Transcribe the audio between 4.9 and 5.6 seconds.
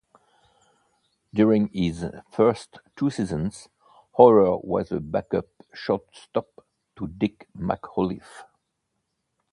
a backup